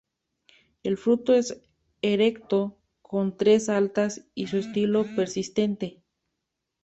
El 0.81 0.97
fruto 0.97 1.35
es 1.35 1.61
erecto, 2.01 2.79
con 3.03 3.37
tres 3.37 3.69
altas 3.69 4.25
y 4.33 4.45
un 4.51 4.61
estilo 4.61 5.05
persistente. 5.15 6.01